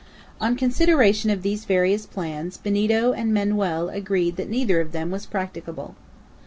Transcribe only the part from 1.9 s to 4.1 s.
plans, Benito and Manoel